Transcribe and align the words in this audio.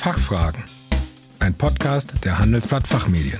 Fachfragen. 0.00 0.64
Ein 1.40 1.52
Podcast 1.52 2.24
der 2.24 2.38
Handelsblatt 2.38 2.86
Fachmedien. 2.86 3.38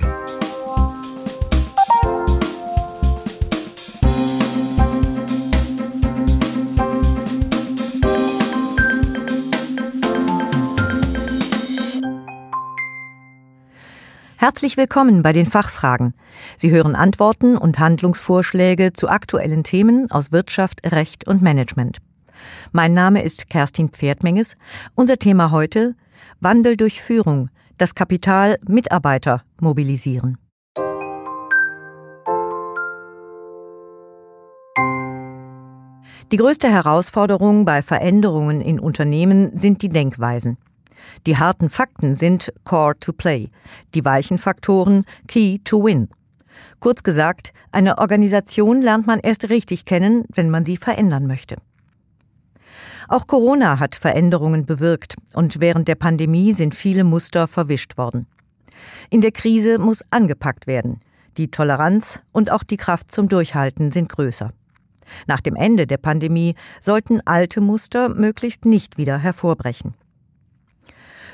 Herzlich 14.37 14.77
willkommen 14.77 15.23
bei 15.23 15.33
den 15.33 15.47
Fachfragen. 15.47 16.13
Sie 16.57 16.69
hören 16.69 16.95
Antworten 16.95 17.57
und 17.57 17.79
Handlungsvorschläge 17.79 18.93
zu 18.93 19.09
aktuellen 19.09 19.63
Themen 19.63 20.11
aus 20.11 20.31
Wirtschaft, 20.31 20.81
Recht 20.85 21.25
und 21.27 21.41
Management. 21.41 21.97
Mein 22.71 22.93
Name 22.93 23.23
ist 23.23 23.49
Kerstin 23.49 23.89
Pferdmenges. 23.89 24.57
Unser 24.93 25.17
Thema 25.17 25.49
heute 25.49 25.95
Wandel 26.39 26.77
durch 26.77 27.01
Führung, 27.01 27.49
das 27.77 27.95
Kapital 27.95 28.57
Mitarbeiter 28.67 29.43
mobilisieren. 29.59 30.37
Die 36.31 36.37
größte 36.37 36.69
Herausforderung 36.69 37.65
bei 37.65 37.81
Veränderungen 37.81 38.61
in 38.61 38.79
Unternehmen 38.79 39.59
sind 39.59 39.81
die 39.81 39.89
Denkweisen. 39.89 40.57
Die 41.25 41.37
harten 41.37 41.69
Fakten 41.69 42.15
sind 42.15 42.53
Core 42.63 42.97
to 42.97 43.11
Play, 43.11 43.49
die 43.93 44.05
weichen 44.05 44.37
Faktoren 44.37 45.03
Key 45.27 45.59
to 45.59 45.83
Win. 45.83 46.09
Kurz 46.79 47.03
gesagt, 47.03 47.53
eine 47.71 47.97
Organisation 47.97 48.81
lernt 48.81 49.07
man 49.07 49.19
erst 49.19 49.49
richtig 49.49 49.85
kennen, 49.85 50.25
wenn 50.33 50.49
man 50.49 50.63
sie 50.63 50.77
verändern 50.77 51.27
möchte. 51.27 51.57
Auch 53.11 53.27
Corona 53.27 53.81
hat 53.81 53.95
Veränderungen 53.95 54.65
bewirkt 54.65 55.15
und 55.33 55.59
während 55.59 55.89
der 55.89 55.95
Pandemie 55.95 56.53
sind 56.53 56.73
viele 56.73 57.03
Muster 57.03 57.45
verwischt 57.45 57.97
worden. 57.97 58.25
In 59.09 59.19
der 59.19 59.33
Krise 59.33 59.79
muss 59.79 60.01
angepackt 60.11 60.65
werden. 60.65 61.01
Die 61.35 61.51
Toleranz 61.51 62.21
und 62.31 62.53
auch 62.53 62.63
die 62.63 62.77
Kraft 62.77 63.11
zum 63.11 63.27
Durchhalten 63.27 63.91
sind 63.91 64.07
größer. 64.07 64.53
Nach 65.27 65.41
dem 65.41 65.57
Ende 65.57 65.87
der 65.87 65.97
Pandemie 65.97 66.55
sollten 66.79 67.19
alte 67.25 67.59
Muster 67.59 68.07
möglichst 68.07 68.63
nicht 68.63 68.97
wieder 68.97 69.17
hervorbrechen. 69.17 69.93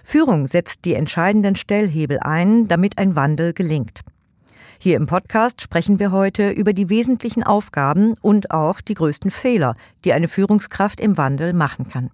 Führung 0.03 0.47
setzt 0.47 0.83
die 0.83 0.95
entscheidenden 0.95 1.55
Stellhebel 1.55 2.17
ein, 2.21 2.67
damit 2.67 2.97
ein 2.97 3.15
Wandel 3.15 3.53
gelingt. 3.53 4.01
Hier 4.79 4.95
im 4.95 5.07
Podcast 5.07 5.61
sprechen 5.61 5.97
wir 5.97 6.11
heute 6.11 6.51
über 6.51 6.71
die 6.71 6.89
wesentlichen 6.89 7.43
Aufgaben 7.43 8.13
und 8.21 8.51
auch 8.51 8.79
die 8.79 8.93
größten 8.93 9.31
Fehler, 9.31 9.75
die 10.05 10.13
eine 10.13 10.27
Führungskraft 10.27 11.01
im 11.01 11.17
Wandel 11.17 11.53
machen 11.53 11.87
kann. 11.87 12.11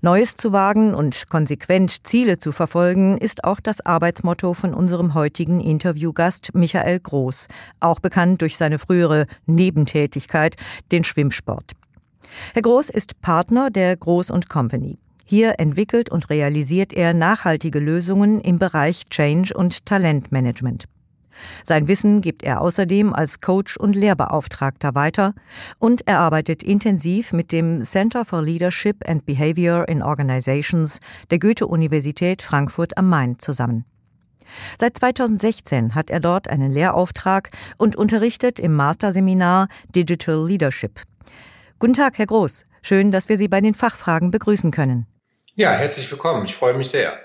Neues 0.00 0.36
zu 0.36 0.52
wagen 0.52 0.94
und 0.94 1.28
konsequent 1.28 2.06
Ziele 2.06 2.38
zu 2.38 2.52
verfolgen, 2.52 3.18
ist 3.18 3.42
auch 3.42 3.58
das 3.58 3.84
Arbeitsmotto 3.84 4.54
von 4.54 4.72
unserem 4.72 5.14
heutigen 5.14 5.60
Interviewgast 5.60 6.54
Michael 6.54 7.00
Groß, 7.00 7.48
auch 7.80 7.98
bekannt 7.98 8.40
durch 8.40 8.56
seine 8.56 8.78
frühere 8.78 9.26
Nebentätigkeit, 9.46 10.54
den 10.92 11.02
Schwimmsport. 11.02 11.72
Herr 12.54 12.62
Groß 12.62 12.90
ist 12.90 13.20
Partner 13.20 13.70
der 13.70 13.96
Groß 13.96 14.32
Company. 14.48 14.98
Hier 15.30 15.60
entwickelt 15.60 16.08
und 16.08 16.30
realisiert 16.30 16.94
er 16.94 17.12
nachhaltige 17.12 17.80
Lösungen 17.80 18.40
im 18.40 18.58
Bereich 18.58 19.10
Change 19.10 19.52
und 19.52 19.84
Talentmanagement. 19.84 20.86
Sein 21.64 21.86
Wissen 21.86 22.22
gibt 22.22 22.42
er 22.42 22.62
außerdem 22.62 23.12
als 23.12 23.42
Coach 23.42 23.76
und 23.76 23.94
Lehrbeauftragter 23.94 24.94
weiter 24.94 25.34
und 25.78 26.08
er 26.08 26.20
arbeitet 26.20 26.62
intensiv 26.62 27.34
mit 27.34 27.52
dem 27.52 27.82
Center 27.82 28.24
for 28.24 28.40
Leadership 28.40 29.06
and 29.06 29.26
Behavior 29.26 29.86
in 29.86 30.02
Organizations 30.02 30.98
der 31.30 31.38
Goethe-Universität 31.38 32.40
Frankfurt 32.40 32.96
am 32.96 33.10
Main 33.10 33.38
zusammen. 33.38 33.84
Seit 34.78 34.96
2016 34.96 35.94
hat 35.94 36.08
er 36.08 36.20
dort 36.20 36.48
einen 36.48 36.72
Lehrauftrag 36.72 37.50
und 37.76 37.96
unterrichtet 37.96 38.58
im 38.58 38.72
Masterseminar 38.74 39.68
Digital 39.94 40.42
Leadership. 40.46 41.02
Guten 41.78 41.92
Tag, 41.92 42.16
Herr 42.16 42.24
Groß. 42.24 42.64
Schön, 42.80 43.12
dass 43.12 43.28
wir 43.28 43.36
Sie 43.36 43.48
bei 43.48 43.60
den 43.60 43.74
Fachfragen 43.74 44.30
begrüßen 44.30 44.70
können. 44.70 45.06
Ja, 45.58 45.72
herzlich 45.72 46.08
willkommen. 46.08 46.44
Ich 46.44 46.54
freue 46.54 46.74
mich 46.74 46.88
sehr. 46.88 47.18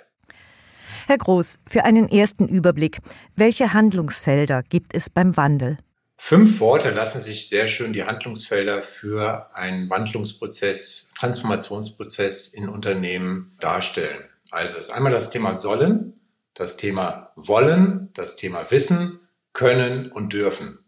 Herr 1.06 1.20
Groß, 1.20 1.60
für 1.68 1.84
einen 1.84 2.10
ersten 2.10 2.48
Überblick, 2.48 2.98
welche 3.36 3.74
Handlungsfelder 3.74 4.64
gibt 4.64 4.96
es 4.96 5.12
beim 5.12 5.38
Wandel? 5.38 5.78
Fünf 6.18 6.60
Worte 6.60 6.90
lassen 6.90 7.22
sich 7.22 7.48
sehr 7.48 7.68
schön 7.68 7.94
die 7.94 8.06
Handlungsfelder 8.06 8.82
für 8.82 9.56
einen 9.56 9.88
Wandlungsprozess, 9.88 11.10
Transformationsprozess 11.16 12.48
in 12.48 12.70
Unternehmen 12.70 13.56
darstellen. 13.60 14.24
Also 14.50 14.78
ist 14.78 14.90
einmal 14.90 15.12
das 15.12 15.30
Thema 15.30 15.56
Sollen, 15.56 16.20
das 16.56 16.76
Thema 16.76 17.34
Wollen, 17.36 18.10
das 18.16 18.36
Thema 18.36 18.66
Wissen, 18.72 19.20
Können 19.54 20.12
und 20.12 20.34
Dürfen. 20.34 20.80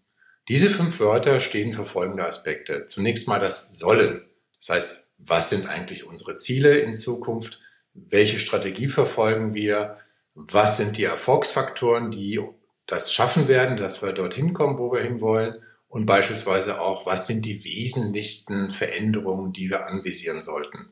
Diese 0.48 0.72
fünf 0.72 1.00
Wörter 1.00 1.40
stehen 1.40 1.74
für 1.74 1.86
folgende 1.86 2.26
Aspekte. 2.26 2.88
Zunächst 2.88 3.28
mal 3.28 3.40
das 3.40 3.78
Sollen. 3.78 4.26
Das 4.58 4.70
heißt, 4.70 5.05
was 5.26 5.50
sind 5.50 5.68
eigentlich 5.68 6.06
unsere 6.06 6.38
Ziele 6.38 6.78
in 6.78 6.96
Zukunft, 6.96 7.60
welche 7.94 8.40
Strategie 8.40 8.88
verfolgen 8.88 9.54
wir, 9.54 9.98
was 10.36 10.78
sind 10.78 10.98
die 10.98 11.06
Erfolgsfaktoren, 11.06 12.12
die 12.12 12.42
das 12.86 13.14
schaffen 13.14 13.48
werden, 13.48 13.78
dass 13.78 14.02
wir 14.02 14.12
dorthin 14.12 14.54
kommen, 14.54 14.78
wo 14.78 14.92
wir 14.92 15.02
hinwollen 15.02 15.56
und 15.88 16.06
beispielsweise 16.06 16.82
auch, 16.82 17.06
was 17.06 17.26
sind 17.26 17.46
die 17.46 17.64
wesentlichsten 17.64 18.70
Veränderungen, 18.70 19.54
die 19.54 19.70
wir 19.70 19.88
anvisieren 19.88 20.42
sollten. 20.42 20.90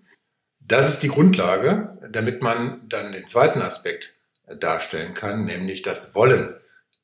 Das 0.59 0.89
ist 0.89 1.03
die 1.03 1.09
Grundlage, 1.09 1.99
damit 2.09 2.41
man 2.41 2.87
dann 2.87 3.11
den 3.11 3.27
zweiten 3.27 3.61
Aspekt 3.61 4.15
darstellen 4.59 5.13
kann, 5.13 5.45
nämlich 5.45 5.81
das 5.81 6.15
Wollen. 6.15 6.55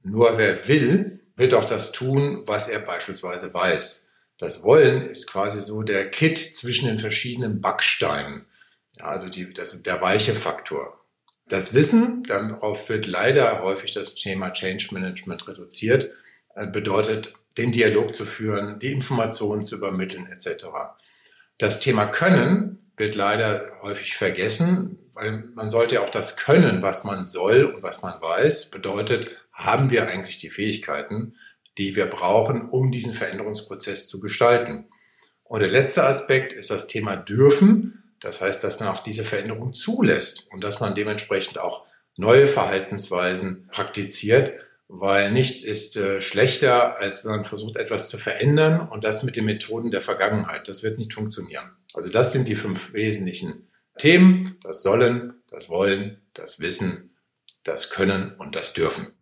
Nur 0.02 0.38
wer 0.38 0.68
will, 0.68 1.20
wird 1.36 1.54
auch 1.54 1.66
das 1.66 1.92
tun, 1.92 2.44
was 2.46 2.70
er 2.70 2.80
beispielsweise 2.80 3.54
weiß. 3.54 4.09
Das 4.40 4.64
Wollen 4.64 5.06
ist 5.06 5.32
quasi 5.32 5.60
so 5.60 5.84
der 5.84 6.10
Kit 6.10 6.38
zwischen 6.38 6.88
den 6.88 6.98
verschiedenen 6.98 7.62
Backsteinen. 7.62 8.46
Ja, 8.98 9.06
also 9.06 9.30
die, 9.30 9.54
das, 9.54 9.84
der 9.84 10.02
weiche 10.02 10.34
Faktor. 10.34 11.00
Das 11.48 11.74
Wissen, 11.74 12.24
darauf 12.24 12.90
wird 12.90 13.06
leider 13.06 13.62
häufig 13.62 13.92
das 13.92 14.16
Thema 14.16 14.52
Change 14.52 14.88
Management 14.92 15.48
reduziert, 15.48 16.12
äh, 16.56 16.66
bedeutet, 16.68 17.34
den 17.58 17.72
Dialog 17.72 18.16
zu 18.16 18.26
führen, 18.26 18.80
die 18.80 18.92
Informationen 18.92 19.64
zu 19.64 19.76
übermitteln 19.76 20.28
etc. 20.28 20.66
Das 21.58 21.82
Thema 21.82 22.06
Können 22.06 22.80
wird 22.96 23.16
leider 23.16 23.70
häufig 23.82 24.16
vergessen, 24.16 25.00
weil 25.14 25.44
man 25.56 25.70
sollte 25.70 25.96
ja 25.96 26.02
auch 26.02 26.10
das 26.10 26.38
Können, 26.38 26.82
was 26.82 27.04
man 27.04 27.26
soll 27.26 27.66
und 27.66 27.84
was 27.84 28.02
man 28.02 28.22
weiß, 28.22 28.70
bedeutet, 28.70 29.32
haben 29.52 29.92
wir 29.92 30.08
eigentlich 30.08 30.38
die 30.38 30.50
Fähigkeiten, 30.50 31.36
die 31.80 31.96
wir 31.96 32.06
brauchen, 32.06 32.70
um 32.70 32.92
diesen 32.92 33.14
Veränderungsprozess 33.14 34.08
zu 34.08 34.20
gestalten. 34.20 34.90
Und 35.46 35.62
der 35.62 35.70
letzte 35.70 36.04
Aspekt 36.04 36.54
ist 36.54 36.70
das 36.70 36.88
Thema 36.88 37.16
dürfen. 37.16 38.04
Das 38.20 38.42
heißt, 38.42 38.64
dass 38.64 38.80
man 38.80 38.90
auch 38.90 39.02
diese 39.02 39.24
Veränderung 39.24 39.74
zulässt 39.74 40.52
und 40.52 40.62
dass 40.62 40.82
man 40.82 40.94
dementsprechend 40.94 41.58
auch 41.58 41.86
neue 42.18 42.48
Verhaltensweisen 42.48 43.68
praktiziert, 43.72 44.54
weil 44.90 45.32
nichts 45.32 45.64
ist 45.64 45.96
äh, 45.96 46.20
schlechter, 46.20 46.98
als 46.98 47.24
wenn 47.24 47.32
man 47.32 47.46
versucht, 47.46 47.78
etwas 47.78 48.10
zu 48.10 48.18
verändern 48.18 48.90
und 48.90 49.04
das 49.06 49.24
mit 49.24 49.38
den 49.38 49.46
Methoden 49.46 49.90
der 49.90 50.02
Vergangenheit. 50.02 50.68
Das 50.68 50.84
wird 50.84 50.98
nicht 50.98 51.14
funktionieren. 51.14 51.72
Also 51.94 52.10
das 52.10 52.34
sind 52.34 52.48
die 52.48 52.56
fünf 52.56 52.92
wesentlichen 52.92 53.70
Themen. 53.98 54.58
Das 54.64 54.84
Sollen, 54.84 55.36
das 55.50 55.70
Wollen, 55.70 56.22
das 56.34 56.60
Wissen, 56.60 57.16
das 57.64 57.90
Können 57.90 58.36
und 58.38 58.56
das 58.56 58.74
Dürfen. 58.74 59.14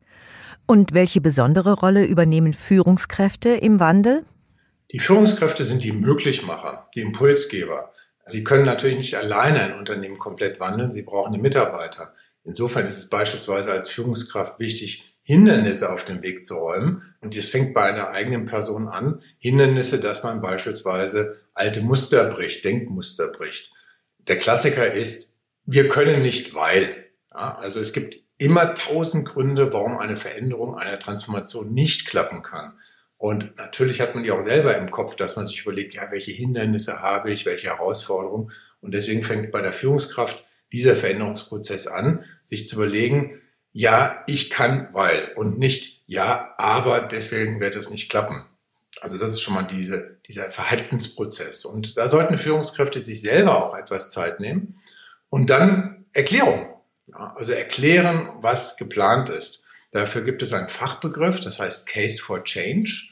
Und 0.69 0.93
welche 0.93 1.21
besondere 1.21 1.73
Rolle 1.73 2.03
übernehmen 2.03 2.53
Führungskräfte 2.53 3.49
im 3.51 3.79
Wandel? 3.79 4.25
Die 4.91 4.99
Führungskräfte 4.99 5.63
sind 5.63 5.81
die 5.81 5.93
Möglichmacher, 5.93 6.89
die 6.93 7.01
Impulsgeber. 7.01 7.93
Sie 8.25 8.43
können 8.43 8.65
natürlich 8.65 8.97
nicht 8.97 9.15
alleine 9.15 9.61
ein 9.61 9.79
Unternehmen 9.79 10.17
komplett 10.17 10.59
wandeln, 10.59 10.91
sie 10.91 11.03
brauchen 11.03 11.31
die 11.31 11.39
Mitarbeiter. 11.39 12.13
Insofern 12.43 12.85
ist 12.85 12.97
es 12.97 13.09
beispielsweise 13.09 13.71
als 13.71 13.87
Führungskraft 13.87 14.59
wichtig, 14.59 15.13
Hindernisse 15.23 15.91
auf 15.91 16.03
den 16.03 16.21
Weg 16.21 16.45
zu 16.45 16.55
räumen. 16.55 17.15
Und 17.21 17.37
das 17.37 17.49
fängt 17.49 17.73
bei 17.73 17.83
einer 17.83 18.09
eigenen 18.09 18.45
Person 18.45 18.89
an. 18.89 19.21
Hindernisse, 19.39 20.01
dass 20.01 20.23
man 20.23 20.41
beispielsweise 20.41 21.37
alte 21.53 21.81
Muster 21.81 22.25
bricht, 22.25 22.65
Denkmuster 22.65 23.29
bricht. 23.29 23.71
Der 24.27 24.37
Klassiker 24.37 24.93
ist, 24.93 25.37
wir 25.65 25.87
können 25.87 26.21
nicht, 26.21 26.53
weil. 26.53 27.05
Ja, 27.33 27.57
also 27.57 27.79
es 27.79 27.93
gibt 27.93 28.26
immer 28.37 28.75
tausend 28.75 29.27
Gründe, 29.27 29.73
warum 29.73 29.97
eine 29.97 30.17
Veränderung, 30.17 30.77
eine 30.77 30.99
Transformation 30.99 31.73
nicht 31.73 32.07
klappen 32.07 32.43
kann. 32.43 32.73
Und 33.17 33.57
natürlich 33.57 33.99
hat 33.99 34.13
man 34.13 34.23
die 34.23 34.31
auch 34.31 34.43
selber 34.43 34.77
im 34.77 34.91
Kopf, 34.91 35.15
dass 35.15 35.35
man 35.35 35.47
sich 35.47 35.61
überlegt, 35.61 35.95
ja, 35.95 36.11
welche 36.11 36.31
Hindernisse 36.31 37.01
habe 37.01 37.31
ich, 37.31 37.45
welche 37.45 37.67
Herausforderungen. 37.67 38.51
Und 38.79 38.93
deswegen 38.93 39.23
fängt 39.23 39.51
bei 39.51 39.61
der 39.61 39.73
Führungskraft 39.73 40.43
dieser 40.71 40.95
Veränderungsprozess 40.95 41.87
an, 41.87 42.25
sich 42.45 42.67
zu 42.67 42.75
überlegen, 42.75 43.41
ja, 43.71 44.23
ich 44.27 44.49
kann, 44.49 44.89
weil 44.93 45.31
und 45.35 45.57
nicht, 45.57 46.03
ja, 46.07 46.53
aber 46.57 47.01
deswegen 47.01 47.59
wird 47.59 47.75
es 47.75 47.89
nicht 47.89 48.09
klappen. 48.09 48.45
Also 49.01 49.17
das 49.17 49.31
ist 49.31 49.41
schon 49.41 49.53
mal 49.53 49.63
diese, 49.63 50.17
dieser 50.27 50.51
Verhaltensprozess. 50.51 51.65
Und 51.65 51.97
da 51.97 52.09
sollten 52.09 52.37
Führungskräfte 52.37 52.99
sich 52.99 53.21
selber 53.21 53.63
auch 53.63 53.75
etwas 53.77 54.09
Zeit 54.11 54.39
nehmen 54.39 54.75
Und 55.29 55.49
dann 55.49 56.05
Erklärung. 56.13 56.76
Ja, 57.07 57.33
also 57.35 57.53
erklären, 57.53 58.29
was 58.41 58.77
geplant 58.77 59.29
ist. 59.29 59.65
Dafür 59.91 60.21
gibt 60.21 60.41
es 60.41 60.53
einen 60.53 60.69
Fachbegriff, 60.69 61.39
das 61.39 61.59
heißt 61.59 61.87
Case 61.87 62.21
for 62.21 62.43
Change. 62.43 63.09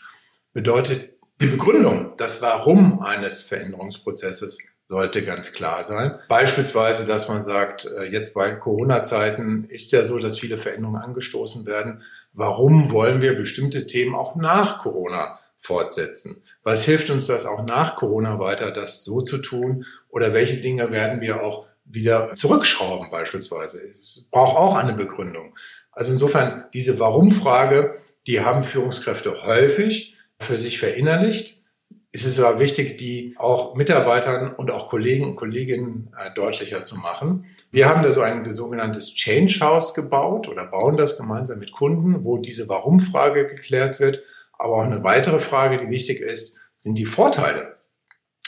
Bedeutet 0.54 1.16
die 1.42 1.48
Begründung, 1.48 2.14
das 2.18 2.42
Warum 2.42 3.02
eines 3.02 3.42
Veränderungsprozesses 3.42 4.58
sollte 4.88 5.26
ganz 5.26 5.52
klar 5.52 5.84
sein. 5.84 6.20
Beispielsweise, 6.30 7.06
dass 7.06 7.28
man 7.28 7.44
sagt, 7.44 7.86
äh, 7.86 8.04
jetzt 8.04 8.34
bei 8.36 8.52
Corona-Zeiten 8.52 9.64
ist 9.64 9.92
ja 9.92 10.04
so, 10.04 10.20
dass 10.20 10.38
viele 10.38 10.58
Veränderungen 10.58 11.02
angestoßen 11.02 11.66
werden. 11.66 12.04
Warum 12.34 12.92
wollen 12.92 13.22
wir 13.22 13.36
bestimmte 13.36 13.88
Themen 13.88 14.14
auch 14.14 14.36
nach 14.36 14.80
Corona 14.80 15.40
fortsetzen? 15.60 16.44
Was 16.64 16.86
hilft 16.86 17.10
uns 17.10 17.28
das 17.28 17.46
auch 17.46 17.66
nach 17.66 17.96
Corona 17.96 18.40
weiter, 18.40 18.72
das 18.72 19.04
so 19.04 19.22
zu 19.22 19.40
tun? 19.40 19.86
Oder 20.10 20.34
welche 20.34 20.58
Dinge 20.58 20.92
werden 20.92 21.20
wir 21.22 21.44
auch 21.44 21.68
wieder 21.86 22.34
zurückschrauben 22.34 23.10
beispielsweise? 23.12 23.80
Es 24.04 24.26
braucht 24.32 24.58
auch 24.58 24.76
eine 24.76 24.94
Begründung. 24.94 25.56
Also 25.92 26.12
insofern, 26.12 26.66
diese 26.74 27.00
Warum-Frage, 27.00 27.98
die 28.28 28.42
haben 28.42 28.64
Führungskräfte 28.64 29.44
häufig 29.44 30.16
für 30.40 30.58
sich 30.58 30.80
verinnerlicht. 30.80 31.64
Es 32.12 32.26
ist 32.26 32.40
aber 32.40 32.60
wichtig, 32.60 32.98
die 32.98 33.36
auch 33.38 33.76
Mitarbeitern 33.76 34.54
und 34.54 34.72
auch 34.72 34.90
Kollegen 34.90 35.26
und 35.26 35.36
Kolleginnen 35.36 36.14
äh, 36.18 36.34
deutlicher 36.34 36.86
zu 36.86 36.98
machen. 36.98 37.46
Wir 37.72 37.90
haben 37.90 38.04
da 38.04 38.12
so 38.12 38.22
ein 38.22 38.52
sogenanntes 38.52 39.14
Change 39.16 39.60
House 39.60 39.94
gebaut 39.94 40.48
oder 40.48 40.66
bauen 40.66 40.98
das 40.98 41.18
gemeinsam 41.18 41.60
mit 41.60 41.72
Kunden, 41.74 42.24
wo 42.24 42.38
diese 42.38 42.70
Warum-Frage 42.70 43.48
geklärt 43.48 44.00
wird 44.00 44.24
aber 44.58 44.76
auch 44.76 44.84
eine 44.84 45.04
weitere 45.04 45.40
Frage, 45.40 45.78
die 45.78 45.90
wichtig 45.90 46.20
ist, 46.20 46.58
sind 46.78 46.98
die 46.98 47.06
Vorteile. 47.06 47.78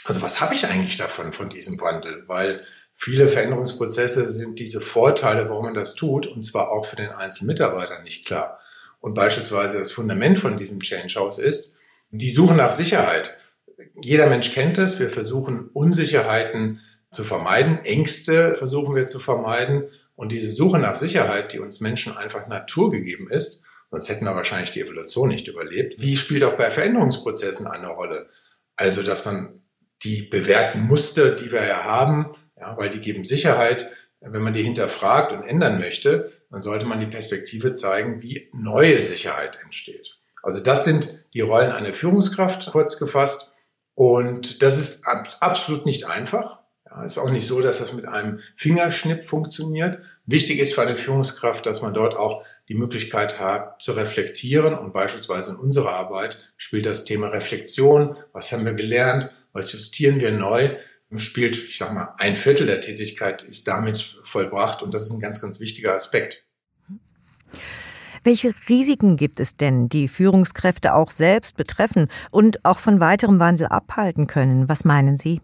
Also 0.04 0.22
was 0.22 0.40
habe 0.40 0.54
ich 0.54 0.66
eigentlich 0.66 0.96
davon, 0.96 1.32
von 1.32 1.50
diesem 1.50 1.80
Wandel? 1.80 2.24
Weil 2.26 2.62
viele 2.98 3.28
Veränderungsprozesse 3.28 4.30
sind 4.30 4.58
diese 4.58 4.80
Vorteile, 4.80 5.48
warum 5.48 5.66
man 5.66 5.74
das 5.74 5.94
tut, 5.94 6.26
und 6.26 6.44
zwar 6.44 6.70
auch 6.70 6.84
für 6.84 6.96
den 6.96 7.10
einzelnen 7.10 7.46
Mitarbeiter 7.48 8.02
nicht 8.02 8.26
klar. 8.26 8.58
Und 9.00 9.14
beispielsweise 9.14 9.78
das 9.78 9.92
Fundament 9.92 10.40
von 10.40 10.58
diesem 10.58 10.80
Change 10.80 11.14
House 11.14 11.38
ist, 11.38 11.76
die 12.10 12.30
Suche 12.30 12.54
nach 12.54 12.72
Sicherheit. 12.72 13.36
Jeder 14.02 14.28
Mensch 14.28 14.52
kennt 14.52 14.76
es. 14.78 14.98
Wir 14.98 15.10
versuchen 15.10 15.68
Unsicherheiten 15.68 16.80
zu 17.12 17.22
vermeiden. 17.22 17.78
Ängste 17.84 18.56
versuchen 18.56 18.96
wir 18.96 19.06
zu 19.06 19.20
vermeiden. 19.20 19.84
Und 20.16 20.32
diese 20.32 20.50
Suche 20.50 20.80
nach 20.80 20.96
Sicherheit, 20.96 21.52
die 21.52 21.60
uns 21.60 21.80
Menschen 21.80 22.16
einfach 22.16 22.48
naturgegeben 22.48 23.30
ist, 23.30 23.62
Sonst 23.90 24.08
hätten 24.08 24.24
wir 24.24 24.34
wahrscheinlich 24.34 24.70
die 24.70 24.82
Evolution 24.82 25.28
nicht 25.28 25.48
überlebt. 25.48 26.02
Die 26.02 26.16
spielt 26.16 26.44
auch 26.44 26.58
bei 26.58 26.70
Veränderungsprozessen 26.70 27.66
eine 27.66 27.88
Rolle. 27.88 28.28
Also, 28.76 29.02
dass 29.02 29.24
man 29.24 29.62
die 30.02 30.22
bewährten 30.22 30.82
Muster, 30.82 31.30
die 31.30 31.50
wir 31.50 31.66
ja 31.66 31.84
haben, 31.84 32.26
ja, 32.60 32.76
weil 32.76 32.90
die 32.90 33.00
geben 33.00 33.24
Sicherheit, 33.24 33.88
wenn 34.20 34.42
man 34.42 34.52
die 34.52 34.62
hinterfragt 34.62 35.32
und 35.32 35.44
ändern 35.44 35.78
möchte, 35.78 36.32
dann 36.50 36.62
sollte 36.62 36.86
man 36.86 37.00
die 37.00 37.06
Perspektive 37.06 37.74
zeigen, 37.74 38.22
wie 38.22 38.48
neue 38.52 39.00
Sicherheit 39.02 39.58
entsteht. 39.62 40.18
Also 40.42 40.60
das 40.60 40.84
sind 40.84 41.24
die 41.34 41.40
Rollen 41.40 41.70
einer 41.70 41.94
Führungskraft, 41.94 42.70
kurz 42.72 42.98
gefasst. 42.98 43.54
Und 43.94 44.62
das 44.62 44.78
ist 44.78 45.06
absolut 45.40 45.84
nicht 45.84 46.06
einfach. 46.06 46.60
Ja, 46.86 47.04
ist 47.04 47.18
auch 47.18 47.30
nicht 47.30 47.46
so, 47.46 47.60
dass 47.60 47.80
das 47.80 47.92
mit 47.92 48.06
einem 48.06 48.40
Fingerschnipp 48.56 49.22
funktioniert. 49.22 49.98
Wichtig 50.24 50.58
ist 50.58 50.74
für 50.74 50.82
eine 50.82 50.96
Führungskraft, 50.96 51.66
dass 51.66 51.82
man 51.82 51.92
dort 51.92 52.16
auch 52.16 52.44
die 52.68 52.74
Möglichkeit 52.74 53.40
hat 53.40 53.82
zu 53.82 53.92
reflektieren 53.92 54.74
und 54.78 54.92
beispielsweise 54.92 55.50
in 55.50 55.58
unserer 55.58 55.94
Arbeit 55.94 56.38
spielt 56.56 56.86
das 56.86 57.04
Thema 57.04 57.28
Reflexion, 57.28 58.16
was 58.32 58.52
haben 58.52 58.64
wir 58.64 58.74
gelernt, 58.74 59.34
was 59.52 59.72
justieren 59.72 60.20
wir 60.20 60.30
neu, 60.30 60.70
spielt, 61.16 61.56
ich 61.56 61.78
sag 61.78 61.94
mal, 61.94 62.14
ein 62.18 62.36
Viertel 62.36 62.66
der 62.66 62.80
Tätigkeit 62.80 63.42
ist 63.42 63.66
damit 63.66 64.18
vollbracht 64.22 64.82
und 64.82 64.92
das 64.92 65.04
ist 65.04 65.12
ein 65.12 65.20
ganz, 65.20 65.40
ganz 65.40 65.58
wichtiger 65.58 65.94
Aspekt. 65.94 66.44
Welche 68.24 68.52
Risiken 68.68 69.16
gibt 69.16 69.40
es 69.40 69.56
denn, 69.56 69.88
die 69.88 70.08
Führungskräfte 70.08 70.92
auch 70.92 71.10
selbst 71.10 71.56
betreffen 71.56 72.08
und 72.30 72.64
auch 72.64 72.78
von 72.78 73.00
weiterem 73.00 73.38
Wandel 73.38 73.68
abhalten 73.68 74.26
können? 74.26 74.68
Was 74.68 74.84
meinen 74.84 75.18
Sie? 75.18 75.40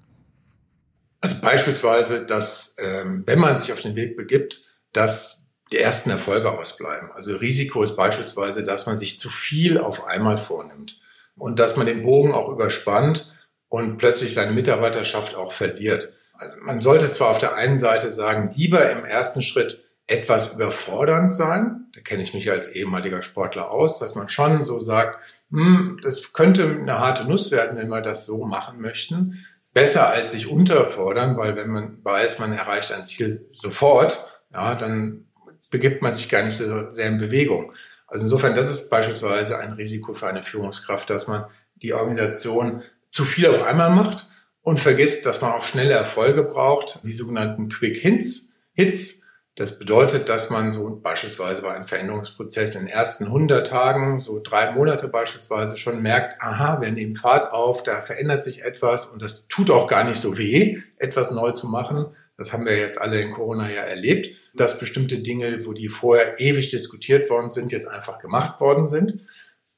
Also 1.23 1.37
beispielsweise, 1.41 2.27
dass 2.27 2.77
ähm, 2.79 3.23
wenn 3.27 3.39
man 3.39 3.57
sich 3.57 3.73
auf 3.73 3.81
den 3.81 3.97
Weg 3.97 4.17
begibt, 4.17 4.67
dass 4.93 5.47
die 5.73 5.79
ersten 5.79 6.11
Erfolge 6.11 6.57
ausbleiben. 6.57 7.11
Also 7.15 7.37
Risiko 7.37 7.83
ist 7.83 7.97
beispielsweise, 7.97 8.65
dass 8.65 8.87
man 8.87 8.99
sich 8.99 9.19
zu 9.19 9.31
viel 9.31 9.79
auf 9.79 10.07
einmal 10.07 10.37
vornimmt 10.37 10.99
und 11.37 11.59
dass 11.59 11.77
man 11.77 11.87
den 11.87 12.03
Bogen 12.03 12.33
auch 12.33 12.51
überspannt 12.51 13.34
und 13.75 13.97
plötzlich 13.97 14.35
seine 14.35 14.53
Mitarbeiterschaft 14.53 15.35
auch 15.35 15.51
verliert. 15.51 16.13
Also 16.35 16.55
man 16.63 16.81
sollte 16.81 17.11
zwar 17.11 17.31
auf 17.31 17.39
der 17.39 17.57
einen 17.57 17.77
Seite 17.77 18.09
sagen, 18.13 18.51
lieber 18.55 18.89
im 18.89 19.05
ersten 19.05 19.43
Schritt 19.43 19.83
etwas 20.07 20.55
überfordernd 20.55 21.35
sein. 21.35 21.87
Da 21.93 22.01
kenne 22.01 22.23
ich 22.23 22.35
mich 22.35 22.49
als 22.53 22.69
ehemaliger 22.69 23.21
Sportler 23.23 23.73
aus, 23.73 23.99
dass 23.99 24.15
man 24.15 24.29
schon 24.29 24.63
so 24.63 24.79
sagt, 24.79 25.21
hm, 25.51 25.99
das 26.05 26.33
könnte 26.33 26.69
eine 26.69 27.01
harte 27.01 27.29
Nuss 27.29 27.51
werden, 27.51 27.77
wenn 27.77 27.89
wir 27.89 28.01
das 28.01 28.27
so 28.27 28.45
machen 28.45 28.81
möchten. 28.81 29.45
Besser 29.73 30.09
als 30.09 30.31
sich 30.31 30.49
unterfordern, 30.49 31.37
weil 31.37 31.57
wenn 31.57 31.71
man 31.71 31.99
weiß, 32.05 32.39
man 32.39 32.53
erreicht 32.53 32.93
ein 32.93 33.05
Ziel 33.05 33.49
sofort, 33.51 34.25
ja, 34.53 34.77
dann 34.77 35.25
begibt 35.71 36.01
man 36.01 36.13
sich 36.13 36.29
gar 36.29 36.45
nicht 36.45 36.57
so 36.57 36.91
sehr 36.91 37.09
in 37.09 37.19
Bewegung. 37.19 37.73
Also 38.07 38.27
insofern, 38.27 38.55
das 38.55 38.71
ist 38.71 38.89
beispielsweise 38.89 39.59
ein 39.59 39.73
Risiko 39.73 40.15
für 40.15 40.29
eine 40.29 40.45
Führungskraft, 40.45 41.11
dass 41.11 41.27
man 41.27 41.47
die 41.75 41.93
Organisation 41.93 42.83
zu 43.15 43.25
viel 43.25 43.47
auf 43.47 43.63
einmal 43.63 43.91
macht 43.91 44.29
und 44.61 44.81
vergisst, 44.81 45.25
dass 45.25 45.41
man 45.41 45.53
auch 45.53 45.63
schnelle 45.63 45.95
Erfolge 45.95 46.43
braucht, 46.43 46.99
die 47.05 47.13
sogenannten 47.13 47.69
Quick 47.69 47.97
Hits. 47.99 48.57
Hits, 48.73 49.23
das 49.55 49.79
bedeutet, 49.79 50.29
dass 50.29 50.51
man 50.51 50.73
so 50.73 50.99
beispielsweise 51.01 51.63
bei 51.63 51.73
einem 51.73 51.87
Veränderungsprozess 51.87 52.75
in 52.75 52.87
den 52.87 52.89
ersten 52.89 53.27
100 53.27 53.69
Tagen, 53.69 54.19
so 54.19 54.41
drei 54.43 54.73
Monate 54.73 55.07
beispielsweise, 55.07 55.77
schon 55.77 56.03
merkt, 56.03 56.43
aha, 56.43 56.81
wir 56.81 56.91
nehmen 56.91 57.15
Fahrt 57.15 57.53
auf, 57.53 57.85
da 57.85 58.03
verändert 58.03 58.43
sich 58.43 58.65
etwas 58.65 59.07
und 59.07 59.23
das 59.23 59.47
tut 59.47 59.71
auch 59.71 59.87
gar 59.87 60.03
nicht 60.03 60.21
so 60.21 60.37
weh, 60.37 60.81
etwas 60.99 61.31
neu 61.31 61.53
zu 61.53 61.69
machen. 61.69 62.07
Das 62.37 62.53
haben 62.53 62.67
wir 62.67 62.77
jetzt 62.77 63.01
alle 63.01 63.21
in 63.21 63.31
Corona 63.31 63.71
ja 63.71 63.83
erlebt, 63.83 64.37
dass 64.55 64.81
bestimmte 64.81 65.21
Dinge, 65.21 65.65
wo 65.65 65.73
die 65.73 65.89
vorher 65.89 66.41
ewig 66.41 66.71
diskutiert 66.71 67.31
worden 67.31 67.53
sind, 67.53 67.71
jetzt 67.71 67.87
einfach 67.87 68.19
gemacht 68.19 68.61
worden 68.61 68.89
sind. 68.89 69.21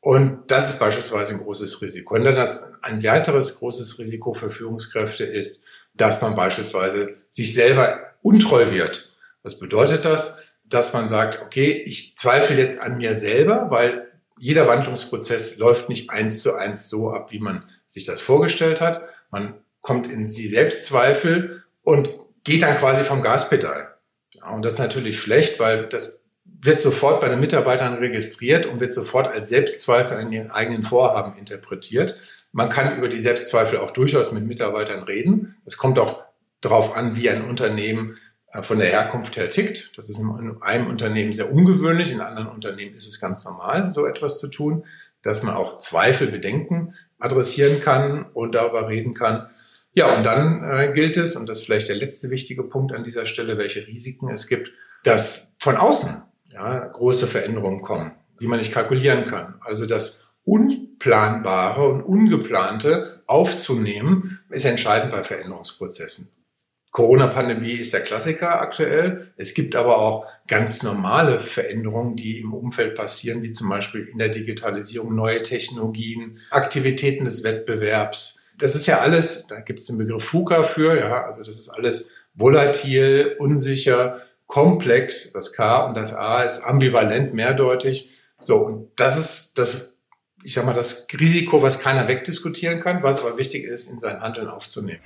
Und 0.06 0.52
das 0.52 0.70
ist 0.70 0.78
beispielsweise 0.78 1.32
ein 1.32 1.42
großes 1.42 1.82
Risiko. 1.82 2.14
Und 2.14 2.22
dann 2.22 2.36
das, 2.36 2.62
ein 2.80 3.02
weiteres 3.02 3.58
großes 3.58 3.98
Risiko 3.98 4.34
für 4.34 4.52
Führungskräfte 4.52 5.24
ist, 5.24 5.64
dass 5.94 6.22
man 6.22 6.36
beispielsweise 6.36 7.16
sich 7.28 7.52
selber 7.52 8.12
untreu 8.22 8.70
wird. 8.70 9.16
Was 9.42 9.58
bedeutet 9.58 10.04
das? 10.04 10.38
Dass 10.62 10.92
man 10.92 11.08
sagt, 11.08 11.42
okay, 11.42 11.82
ich 11.84 12.16
zweifle 12.16 12.56
jetzt 12.56 12.80
an 12.80 12.98
mir 12.98 13.16
selber, 13.16 13.66
weil 13.70 14.06
jeder 14.38 14.68
Wandlungsprozess 14.68 15.58
läuft 15.58 15.88
nicht 15.88 16.08
eins 16.10 16.40
zu 16.40 16.54
eins 16.54 16.88
so 16.88 17.10
ab, 17.10 17.32
wie 17.32 17.40
man 17.40 17.68
sich 17.88 18.04
das 18.04 18.20
vorgestellt 18.20 18.80
hat. 18.80 19.02
Man 19.32 19.54
kommt 19.80 20.06
in 20.06 20.22
die 20.22 20.46
Selbstzweifel 20.46 21.64
und 21.82 22.10
geht 22.44 22.62
dann 22.62 22.78
quasi 22.78 23.02
vom 23.02 23.22
Gaspedal. 23.22 23.96
Ja, 24.30 24.50
und 24.50 24.64
das 24.64 24.74
ist 24.74 24.78
natürlich 24.78 25.18
schlecht, 25.18 25.58
weil 25.58 25.88
das 25.88 26.22
wird 26.66 26.82
sofort 26.82 27.20
bei 27.20 27.28
den 27.28 27.40
Mitarbeitern 27.40 27.94
registriert 27.94 28.66
und 28.66 28.80
wird 28.80 28.94
sofort 28.94 29.28
als 29.28 29.48
Selbstzweifel 29.48 30.18
an 30.18 30.32
ihren 30.32 30.50
eigenen 30.50 30.82
Vorhaben 30.82 31.38
interpretiert. 31.38 32.16
Man 32.52 32.70
kann 32.70 32.96
über 32.96 33.08
die 33.08 33.20
Selbstzweifel 33.20 33.78
auch 33.78 33.90
durchaus 33.90 34.32
mit 34.32 34.46
Mitarbeitern 34.46 35.02
reden. 35.02 35.56
Es 35.64 35.76
kommt 35.76 35.98
auch 35.98 36.24
darauf 36.60 36.96
an, 36.96 37.16
wie 37.16 37.30
ein 37.30 37.44
Unternehmen 37.44 38.16
äh, 38.52 38.62
von 38.62 38.78
der 38.78 38.88
Herkunft 38.88 39.36
her 39.36 39.50
tickt. 39.50 39.96
Das 39.96 40.08
ist 40.08 40.18
in 40.18 40.56
einem 40.60 40.86
Unternehmen 40.86 41.32
sehr 41.32 41.52
ungewöhnlich, 41.52 42.10
in 42.10 42.20
anderen 42.20 42.48
Unternehmen 42.48 42.94
ist 42.94 43.06
es 43.06 43.20
ganz 43.20 43.44
normal, 43.44 43.92
so 43.94 44.06
etwas 44.06 44.40
zu 44.40 44.48
tun, 44.48 44.84
dass 45.22 45.42
man 45.42 45.54
auch 45.54 45.78
Zweifel, 45.78 46.28
Bedenken 46.28 46.94
adressieren 47.18 47.80
kann 47.80 48.26
und 48.32 48.54
darüber 48.54 48.88
reden 48.88 49.14
kann. 49.14 49.48
Ja, 49.92 50.14
und 50.16 50.24
dann 50.24 50.62
äh, 50.64 50.92
gilt 50.92 51.16
es, 51.16 51.36
und 51.36 51.48
das 51.48 51.58
ist 51.58 51.64
vielleicht 51.64 51.88
der 51.88 51.96
letzte 51.96 52.30
wichtige 52.30 52.62
Punkt 52.62 52.92
an 52.92 53.02
dieser 53.02 53.26
Stelle, 53.26 53.56
welche 53.56 53.86
Risiken 53.86 54.28
es 54.28 54.46
gibt, 54.46 54.70
dass 55.04 55.56
von 55.58 55.76
außen 55.76 56.22
ja, 56.56 56.86
große 56.86 57.26
Veränderungen 57.26 57.82
kommen, 57.82 58.12
die 58.40 58.46
man 58.46 58.58
nicht 58.58 58.72
kalkulieren 58.72 59.26
kann. 59.26 59.54
Also 59.60 59.86
das 59.86 60.26
Unplanbare 60.44 61.88
und 61.88 62.02
Ungeplante 62.02 63.22
aufzunehmen, 63.26 64.40
ist 64.50 64.64
entscheidend 64.64 65.12
bei 65.12 65.22
Veränderungsprozessen. 65.22 66.32
Corona-Pandemie 66.92 67.72
ist 67.72 67.92
der 67.92 68.00
Klassiker 68.00 68.60
aktuell. 68.60 69.32
Es 69.36 69.52
gibt 69.52 69.76
aber 69.76 69.98
auch 69.98 70.24
ganz 70.48 70.82
normale 70.82 71.40
Veränderungen, 71.40 72.16
die 72.16 72.40
im 72.40 72.54
Umfeld 72.54 72.94
passieren, 72.94 73.42
wie 73.42 73.52
zum 73.52 73.68
Beispiel 73.68 74.08
in 74.10 74.18
der 74.18 74.30
Digitalisierung 74.30 75.14
neue 75.14 75.42
Technologien, 75.42 76.38
Aktivitäten 76.50 77.24
des 77.24 77.44
Wettbewerbs, 77.44 78.40
das 78.58 78.74
ist 78.74 78.86
ja 78.86 79.00
alles, 79.00 79.46
da 79.46 79.60
gibt 79.60 79.80
es 79.80 79.86
den 79.86 79.98
Begriff 79.98 80.24
FUKA 80.24 80.62
für, 80.62 80.98
ja, 80.98 81.24
also 81.24 81.42
das 81.42 81.58
ist 81.58 81.68
alles 81.68 82.12
volatil, 82.34 83.36
unsicher, 83.38 84.20
komplex. 84.46 85.32
Das 85.32 85.52
K 85.52 85.86
und 85.86 85.94
das 85.96 86.14
A 86.14 86.42
ist 86.42 86.62
ambivalent, 86.62 87.34
mehrdeutig. 87.34 88.10
So, 88.38 88.56
und 88.58 88.90
das 88.96 89.18
ist 89.18 89.58
das 89.58 89.96
ich 90.46 90.54
sag 90.54 90.64
mal, 90.64 90.74
das 90.74 91.08
Risiko, 91.18 91.60
was 91.60 91.80
keiner 91.80 92.06
wegdiskutieren 92.06 92.80
kann, 92.80 93.02
was 93.02 93.24
aber 93.24 93.36
wichtig 93.36 93.64
ist, 93.64 93.90
in 93.90 93.98
sein 93.98 94.20
Handeln 94.20 94.46
aufzunehmen. 94.46 95.00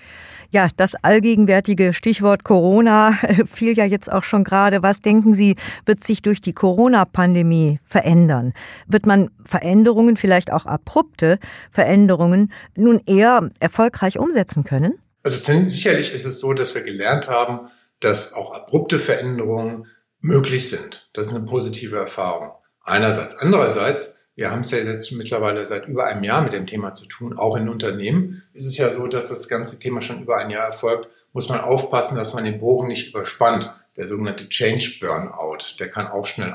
Ja, 0.51 0.69
das 0.77 0.95
allgegenwärtige 0.97 1.95
Stichwort 1.95 2.45
Corona 2.45 3.13
fiel 3.47 3.75
ja 3.75 3.87
jetzt 3.87 4.13
auch 4.13 4.23
schon 4.23 4.45
gerade. 4.45 4.83
Was 4.83 5.01
denken 5.01 5.33
Sie, 5.33 5.57
wird 5.87 6.05
sich 6.05 6.21
durch 6.21 6.43
die 6.43 6.53
Corona-Pandemie 6.53 7.81
verändern? 7.87 8.53
Wird 8.87 9.07
man 9.07 9.31
Veränderungen, 9.47 10.19
vielleicht 10.19 10.53
auch 10.53 10.67
abrupte 10.67 11.39
Veränderungen, 11.71 12.53
nun 12.77 13.01
eher 13.07 13.49
erfolgreich 13.61 14.19
umsetzen 14.19 14.65
können? 14.65 14.99
Also 15.23 15.41
sicherlich 15.67 16.13
ist 16.13 16.27
es 16.27 16.39
so, 16.41 16.53
dass 16.53 16.75
wir 16.75 16.83
gelernt 16.83 17.29
haben, 17.29 17.61
dass 18.01 18.35
auch 18.35 18.53
abrupte 18.55 18.99
Veränderungen 18.99 19.87
möglich 20.21 20.69
sind. 20.69 21.09
Das 21.13 21.29
ist 21.29 21.35
eine 21.35 21.45
positive 21.45 21.97
Erfahrung. 21.97 22.53
Einerseits. 22.83 23.37
Andererseits 23.37 24.21
wir 24.41 24.51
haben 24.51 24.63
es 24.63 24.71
ja 24.71 24.79
jetzt 24.79 25.13
mittlerweile 25.13 25.67
seit 25.67 25.87
über 25.87 26.07
einem 26.07 26.25
Jahr 26.25 26.41
mit 26.41 26.55
dem 26.55 26.67
Thema 26.67 26.95
zu 26.95 27.07
tun. 27.07 27.37
Auch 27.37 27.57
in 27.57 27.69
Unternehmen 27.69 28.43
ist 28.55 28.65
es 28.65 28.79
ja 28.79 28.91
so, 28.91 29.07
dass 29.07 29.29
das 29.29 29.49
ganze 29.49 29.79
Thema 29.79 30.01
schon 30.01 30.23
über 30.23 30.39
ein 30.39 30.49
Jahr 30.49 30.65
erfolgt. 30.65 31.11
Muss 31.35 31.51
man 31.51 31.61
aufpassen, 31.61 32.17
dass 32.17 32.33
man 32.33 32.45
den 32.45 32.59
Bogen 32.59 32.89
nicht 32.89 33.11
überspannt. 33.11 33.71
Der 33.99 34.07
sogenannte 34.07 34.49
Change 34.49 34.99
Burnout, 34.99 35.77
der 35.79 35.91
kann 35.91 36.07
auch 36.07 36.25
schnell 36.25 36.55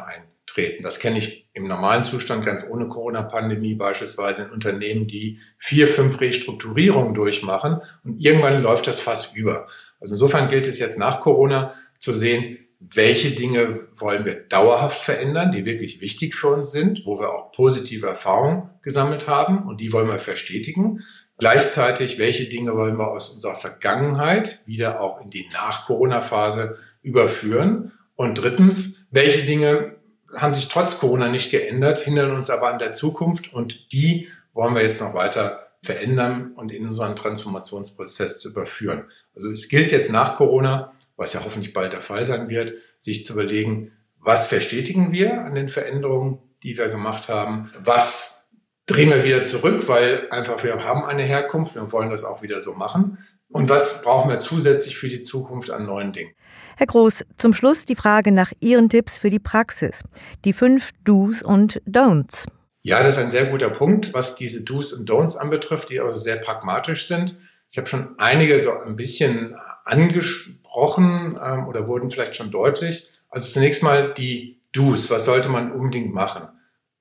eintreten. 0.56 0.84
Das 0.84 1.00
kenne 1.00 1.18
ich 1.18 1.48
im 1.54 1.68
normalen 1.68 2.06
Zustand 2.06 2.46
ganz 2.46 2.66
ohne 2.70 2.88
Corona-Pandemie 2.88 3.76
beispielsweise 3.76 4.44
in 4.44 4.52
Unternehmen, 4.52 5.08
die 5.08 5.40
vier, 5.58 5.88
fünf 5.88 6.20
Restrukturierungen 6.22 7.14
durchmachen 7.14 7.82
und 8.04 8.20
irgendwann 8.20 8.62
läuft 8.62 8.88
das 8.88 9.00
fast 9.00 9.36
über. 9.36 9.68
Also 10.00 10.16
insofern 10.16 10.50
gilt 10.50 10.68
es 10.68 10.80
jetzt 10.80 11.00
nach 11.00 11.22
Corona 11.22 11.74
zu 12.00 12.14
sehen, 12.14 12.60
welche 12.80 13.32
Dinge 13.32 13.88
wollen 13.96 14.26
wir 14.26 14.36
dauerhaft 14.36 15.00
verändern, 15.00 15.52
die 15.52 15.66
wirklich 15.66 16.02
wichtig 16.02 16.36
für 16.36 16.50
uns 16.50 16.72
sind, 16.72 17.04
wo 17.06 17.20
wir 17.20 17.34
auch 17.34 17.52
positive 17.52 18.08
Erfahrungen 18.08 18.70
gesammelt 18.82 19.28
haben 19.28 19.64
und 19.64 19.82
die 19.82 19.92
wollen 19.94 20.08
wir 20.08 20.20
verstetigen. 20.20 21.02
Gleichzeitig, 21.38 22.20
welche 22.20 22.48
Dinge 22.48 22.76
wollen 22.76 22.98
wir 22.98 23.12
aus 23.12 23.30
unserer 23.30 23.56
Vergangenheit 23.56 24.62
wieder 24.66 25.02
auch 25.02 25.22
in 25.22 25.30
die 25.30 25.48
Nach-Corona-Phase 25.52 26.78
überführen? 27.02 27.92
Und 28.16 28.36
drittens, 28.36 29.06
welche 29.12 29.46
Dinge 29.46 29.96
haben 30.36 30.54
sich 30.54 30.68
trotz 30.68 31.00
Corona 31.00 31.28
nicht 31.28 31.52
geändert, 31.52 32.00
hindern 32.00 32.32
uns 32.32 32.50
aber 32.50 32.72
an 32.72 32.80
der 32.80 32.94
Zukunft 32.94 33.54
und 33.54 33.92
die 33.92 34.30
wollen 34.54 34.76
wir 34.76 34.84
jetzt 34.84 35.02
noch 35.02 35.14
weiter 35.14 35.68
verändern 35.84 36.54
und 36.56 36.72
in 36.72 36.88
unseren 36.88 37.16
Transformationsprozess 37.16 38.40
zu 38.40 38.50
überführen. 38.50 39.06
Also 39.36 39.52
es 39.52 39.70
gilt 39.70 39.92
jetzt 39.92 40.10
nach 40.10 40.36
Corona, 40.38 40.94
was 41.16 41.34
ja 41.34 41.42
hoffentlich 41.46 41.74
bald 41.74 41.94
der 41.94 42.02
Fall 42.02 42.26
sein 42.26 42.50
wird, 42.50 42.74
sich 43.00 43.26
zu 43.26 43.34
überlegen, 43.34 43.92
was 44.20 44.48
verstetigen 44.48 45.12
wir 45.12 45.44
an 45.44 45.56
den 45.56 45.70
Veränderungen, 45.70 46.40
die 46.64 46.78
wir 46.78 46.90
gemacht 46.90 47.30
haben, 47.30 47.72
was 47.84 48.48
drehen 48.88 49.12
wir 49.12 49.24
wieder 49.24 49.44
zurück, 49.44 49.88
weil 49.88 50.28
einfach 50.32 50.64
wir 50.64 50.84
haben 50.84 51.06
eine 51.06 51.24
Herkunft, 51.24 51.76
wir 51.76 51.92
wollen 51.92 52.10
das 52.10 52.24
auch 52.24 52.42
wieder 52.42 52.62
so 52.62 52.74
machen 52.74 53.20
und 53.50 53.70
was 53.70 54.02
brauchen 54.02 54.30
wir 54.30 54.40
zusätzlich 54.40 54.98
für 54.98 55.10
die 55.10 55.22
Zukunft 55.22 55.70
an 55.70 55.86
neuen 55.86 56.12
Dingen. 56.12 56.34
Herr 56.78 56.88
Groß, 56.88 57.26
zum 57.38 57.54
Schluss 57.54 57.86
die 57.86 57.96
Frage 57.96 58.32
nach 58.32 58.52
Ihren 58.60 58.90
Tipps 58.90 59.18
für 59.18 59.30
die 59.30 59.40
Praxis. 59.40 60.04
Die 60.44 60.54
fünf 60.54 60.92
Do's 61.04 61.42
und 61.42 61.82
Don'ts. 61.88 62.46
Ja, 62.84 63.02
das 63.02 63.18
ist 63.18 63.24
ein 63.24 63.32
sehr 63.32 63.48
guter 63.48 63.70
Punkt, 63.70 64.14
was 64.14 64.36
diese 64.36 64.64
Do's 64.64 64.94
und 64.94 65.10
Don'ts 65.10 65.38
anbetrifft, 65.38 65.90
die 65.90 66.00
also 66.00 66.20
sehr 66.20 66.38
pragmatisch 66.38 67.08
sind. 67.08 67.36
Ich 67.72 67.78
habe 67.78 67.88
schon 67.88 68.16
einige 68.20 68.62
so 68.62 68.72
ein 68.72 68.96
bisschen 68.96 69.56
angesprochen 69.84 70.62
gesprochen 70.76 71.36
ähm, 71.44 71.68
oder 71.68 71.88
wurden 71.88 72.10
vielleicht 72.10 72.36
schon 72.36 72.52
deutlich. 72.52 73.10
Also 73.30 73.52
zunächst 73.52 73.84
mal 73.84 74.14
die 74.14 74.60
Do's. 74.72 75.10
Was 75.10 75.26
sollte 75.26 75.50
man 75.50 75.72
unbedingt 75.72 76.14
machen? 76.14 76.50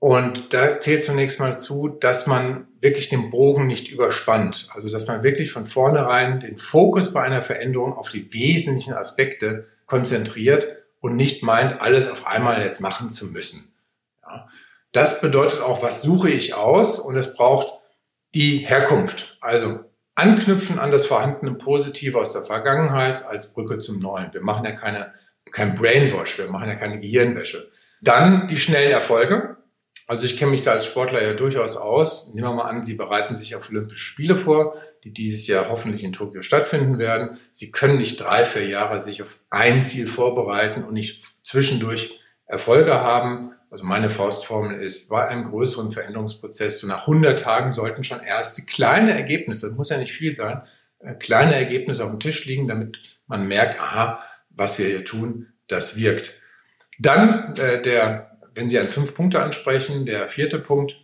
Und 0.05 0.53
da 0.53 0.81
zählt 0.81 1.03
zunächst 1.03 1.41
mal 1.41 1.59
zu, 1.59 1.89
dass 1.89 2.27
man 2.27 2.69
wirklich 2.79 3.09
den 3.09 3.31
Bogen 3.31 3.67
nicht 3.67 3.89
überspannt. 3.89 4.69
Also 4.75 4.91
dass 4.91 5.07
man 5.07 5.23
wirklich 5.23 5.51
von 5.51 5.65
vornherein 5.65 6.41
den 6.41 6.59
Fokus 6.59 7.11
bei 7.11 7.23
einer 7.23 7.43
Veränderung 7.43 7.95
auf 7.95 8.11
die 8.11 8.31
wesentlichen 8.35 8.93
Aspekte 8.93 9.65
konzentriert 9.87 10.67
und 11.01 11.17
nicht 11.17 11.43
meint, 11.43 11.81
alles 11.81 12.11
auf 12.11 12.27
einmal 12.27 12.63
jetzt 12.63 12.83
machen 12.83 13.13
zu 13.13 13.29
müssen. 13.29 13.73
Ja. 14.23 14.47
Das 14.93 15.23
bedeutet 15.23 15.63
auch, 15.63 15.83
was 15.83 16.03
suche 16.03 16.29
ich 16.29 16.53
aus? 16.53 16.99
Und 16.99 17.17
es 17.17 17.35
braucht 17.35 17.73
die 18.35 18.59
Herkunft. 18.59 19.39
Also 19.41 19.87
anknüpfen 20.17 20.79
an 20.79 20.91
das 20.91 21.07
vorhandene 21.07 21.55
Positive 21.55 22.19
aus 22.19 22.35
der 22.35 22.45
Vergangenheit 22.45 23.25
als 23.25 23.55
Brücke 23.55 23.79
zum 23.79 24.01
Neuen. 24.01 24.35
Wir 24.35 24.43
machen 24.43 24.67
ja 24.67 24.73
keine, 24.73 25.15
kein 25.51 25.75
Brainwash, 25.75 26.37
wir 26.37 26.51
machen 26.51 26.69
ja 26.69 26.75
keine 26.75 26.99
Gehirnwäsche. 26.99 27.71
Dann 28.03 28.49
die 28.49 28.59
schnellen 28.59 28.93
Erfolge. 28.93 29.57
Also 30.07 30.27
ich 30.27 30.37
kenne 30.37 30.51
mich 30.51 30.63
da 30.63 30.73
als 30.73 30.87
Sportler 30.87 31.23
ja 31.23 31.33
durchaus 31.33 31.77
aus. 31.77 32.35
Nehmen 32.35 32.47
wir 32.47 32.53
mal 32.53 32.69
an, 32.69 32.85
Sie 32.85 32.95
bereiten 32.95 33.35
sich 33.35 33.57
auf 33.57 33.71
Olympische 33.71 34.05
Spiele 34.05 34.37
vor, 34.37 34.77
die 35.03 35.13
dieses 35.13 35.47
Jahr 35.47 35.69
hoffentlich 35.69 36.05
in 36.05 36.13
Tokio 36.13 36.43
stattfinden 36.43 36.99
werden. 36.99 37.39
Sie 37.53 37.71
können 37.71 37.99
nicht 37.99 38.21
drei, 38.21 38.45
vier 38.45 38.69
Jahre 38.69 39.01
sich 39.01 39.23
auf 39.23 39.39
ein 39.51 39.83
Ziel 39.83 40.07
vorbereiten 40.07 40.85
und 40.85 40.95
nicht 40.95 41.23
zwischendurch 41.47 42.21
Erfolge 42.47 42.95
haben. 42.95 43.53
Also 43.71 43.85
meine 43.85 44.11
Faustformel 44.11 44.81
ist, 44.81 45.09
bei 45.09 45.27
einem 45.27 45.49
größeren 45.49 45.91
Veränderungsprozess, 45.91 46.81
so 46.81 46.87
nach 46.87 47.03
100 47.03 47.41
Tagen 47.41 47.73
sollten 47.73 48.05
schon 48.05 48.21
erste 48.21 48.63
kleine 48.63 49.15
Ergebnisse, 49.15 49.69
das 49.69 49.77
muss 49.77 49.89
ja 49.89 49.99
nicht 49.99 50.13
viel 50.13 50.35
sein, 50.35 50.63
äh, 51.01 51.15
kleine 51.15 51.55
Ergebnisse 51.55 52.05
auf 52.05 52.11
dem 52.11 52.21
Tisch 52.21 52.45
liegen, 52.45 52.69
damit 52.69 52.99
man 53.27 53.49
merkt, 53.49 53.81
aha, 53.81 54.23
was 54.51 54.79
wir 54.79 54.87
hier 54.87 55.05
tun, 55.05 55.49
das 55.67 55.97
wirkt. 55.97 56.41
Dann 56.99 57.55
äh, 57.57 57.83
der, 57.83 58.31
wenn 58.55 58.69
Sie 58.69 58.79
an 58.79 58.91
fünf 58.91 59.15
Punkte 59.15 59.43
ansprechen, 59.43 60.07
der 60.07 60.29
vierte 60.29 60.59
Punkt 60.59 60.97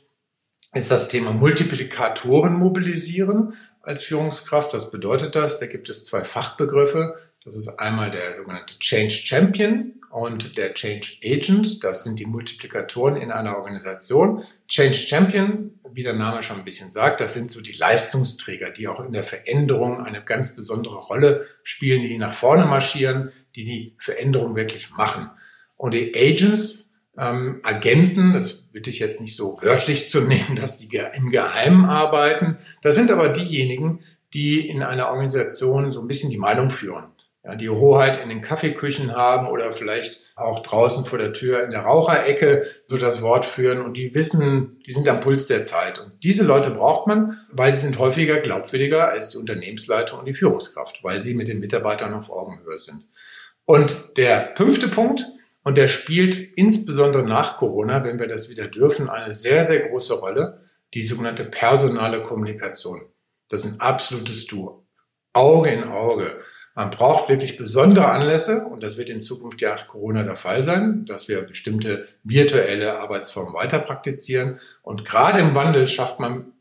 ist 0.72 0.90
das 0.90 1.08
Thema 1.08 1.32
Multiplikatoren 1.32 2.54
mobilisieren 2.54 3.54
als 3.82 4.02
Führungskraft. 4.02 4.72
Was 4.72 4.90
bedeutet 4.90 5.34
das? 5.34 5.58
Da 5.58 5.66
gibt 5.66 5.88
es 5.88 6.04
zwei 6.04 6.22
Fachbegriffe. 6.24 7.16
Das 7.44 7.56
ist 7.56 7.68
einmal 7.80 8.10
der 8.10 8.36
sogenannte 8.36 8.78
Change 8.78 9.10
Champion 9.10 9.94
und 10.10 10.56
der 10.56 10.74
Change 10.74 11.18
Agent. 11.24 11.82
Das 11.82 12.04
sind 12.04 12.20
die 12.20 12.26
Multiplikatoren 12.26 13.16
in 13.16 13.32
einer 13.32 13.56
Organisation. 13.56 14.44
Change 14.68 14.94
Champion, 14.94 15.72
wie 15.92 16.02
der 16.02 16.12
Name 16.12 16.42
schon 16.42 16.58
ein 16.58 16.64
bisschen 16.64 16.90
sagt, 16.90 17.20
das 17.20 17.32
sind 17.32 17.50
so 17.50 17.60
die 17.60 17.72
Leistungsträger, 17.72 18.70
die 18.70 18.88
auch 18.88 19.00
in 19.00 19.12
der 19.12 19.24
Veränderung 19.24 20.04
eine 20.04 20.22
ganz 20.22 20.54
besondere 20.54 20.96
Rolle 20.96 21.46
spielen, 21.62 22.02
die 22.02 22.18
nach 22.18 22.34
vorne 22.34 22.66
marschieren, 22.66 23.32
die 23.56 23.64
die 23.64 23.96
Veränderung 23.98 24.54
wirklich 24.54 24.90
machen. 24.90 25.30
Und 25.76 25.94
die 25.94 26.14
Agents, 26.14 26.89
ähm, 27.16 27.60
Agenten, 27.62 28.32
das 28.32 28.52
bitte 28.52 28.90
ich 28.90 28.98
jetzt 28.98 29.20
nicht 29.20 29.36
so 29.36 29.58
wörtlich 29.62 30.08
zu 30.08 30.22
nehmen, 30.22 30.56
dass 30.56 30.78
die 30.78 30.88
im 31.14 31.30
Geheimen 31.30 31.84
arbeiten. 31.84 32.58
Das 32.82 32.94
sind 32.94 33.10
aber 33.10 33.28
diejenigen, 33.28 34.00
die 34.34 34.68
in 34.68 34.82
einer 34.82 35.08
Organisation 35.08 35.90
so 35.90 36.00
ein 36.00 36.06
bisschen 36.06 36.30
die 36.30 36.38
Meinung 36.38 36.70
führen 36.70 37.10
ja, 37.44 37.54
die 37.54 37.70
Hoheit 37.70 38.22
in 38.22 38.28
den 38.28 38.42
Kaffeeküchen 38.42 39.12
haben 39.12 39.46
oder 39.46 39.72
vielleicht 39.72 40.20
auch 40.36 40.62
draußen 40.62 41.04
vor 41.04 41.18
der 41.18 41.32
Tür 41.32 41.64
in 41.64 41.70
der 41.70 41.80
Raucherecke 41.80 42.66
so 42.86 42.96
das 42.96 43.22
Wort 43.22 43.44
führen 43.44 43.82
und 43.82 43.96
die 43.96 44.14
wissen, 44.14 44.80
die 44.86 44.92
sind 44.92 45.08
am 45.08 45.20
Puls 45.20 45.46
der 45.46 45.62
Zeit. 45.62 45.98
Und 45.98 46.12
diese 46.22 46.44
Leute 46.44 46.70
braucht 46.70 47.06
man, 47.06 47.38
weil 47.50 47.74
sie 47.74 47.82
sind 47.82 47.98
häufiger 47.98 48.38
glaubwürdiger 48.40 49.08
als 49.08 49.30
die 49.30 49.38
Unternehmensleitung 49.38 50.18
und 50.18 50.26
die 50.26 50.34
Führungskraft, 50.34 51.02
weil 51.02 51.20
sie 51.20 51.34
mit 51.34 51.48
den 51.48 51.60
Mitarbeitern 51.60 52.14
auf 52.14 52.30
Augenhöhe 52.30 52.78
sind. 52.78 53.04
Und 53.64 54.16
der 54.16 54.54
fünfte 54.56 54.88
Punkt, 54.88 55.26
und 55.62 55.76
der 55.76 55.88
spielt 55.88 56.36
insbesondere 56.36 57.22
nach 57.22 57.58
Corona, 57.58 58.02
wenn 58.04 58.18
wir 58.18 58.28
das 58.28 58.48
wieder 58.48 58.66
dürfen, 58.66 59.08
eine 59.08 59.34
sehr, 59.34 59.64
sehr 59.64 59.88
große 59.88 60.14
Rolle, 60.14 60.62
die 60.94 61.02
sogenannte 61.02 61.44
personale 61.44 62.22
Kommunikation. 62.22 63.02
Das 63.48 63.64
ist 63.64 63.74
ein 63.74 63.80
absolutes 63.80 64.46
Du. 64.46 64.86
Auge 65.32 65.70
in 65.70 65.84
Auge. 65.84 66.38
Man 66.74 66.90
braucht 66.90 67.28
wirklich 67.28 67.56
besondere 67.56 68.08
Anlässe 68.08 68.66
und 68.66 68.82
das 68.82 68.96
wird 68.96 69.10
in 69.10 69.20
Zukunft 69.20 69.60
ja 69.60 69.74
nach 69.74 69.86
Corona 69.86 70.22
der 70.22 70.36
Fall 70.36 70.64
sein, 70.64 71.04
dass 71.06 71.28
wir 71.28 71.42
bestimmte 71.42 72.08
virtuelle 72.24 72.98
Arbeitsformen 72.98 73.54
weiter 73.54 73.80
praktizieren. 73.80 74.58
Und 74.82 75.04
gerade 75.04 75.40
im 75.40 75.54
Wandel 75.54 75.88
schafft 75.88 76.20
man 76.20 76.52